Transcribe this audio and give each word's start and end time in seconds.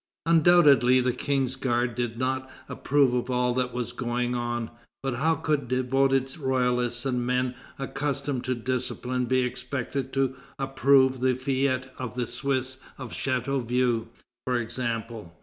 Undoubtedly 0.25 0.99
the 0.99 1.13
King's 1.13 1.55
guards 1.55 1.93
did 1.93 2.17
not 2.17 2.49
approve 2.67 3.13
of 3.13 3.29
all 3.29 3.53
that 3.53 3.71
was 3.71 3.93
going 3.93 4.33
on. 4.33 4.71
But 5.03 5.13
how 5.17 5.35
could 5.35 5.67
devoted 5.67 6.35
royalists 6.39 7.05
and 7.05 7.23
men 7.23 7.53
accustomed 7.77 8.43
to 8.45 8.55
discipline 8.55 9.25
be 9.25 9.43
expected 9.43 10.11
to 10.13 10.35
approve 10.57 11.19
the 11.19 11.35
fête 11.35 11.87
of 11.99 12.15
the 12.15 12.25
Swiss 12.25 12.79
of 12.97 13.13
Chateauvieux, 13.13 14.07
for 14.45 14.55
example? 14.55 15.37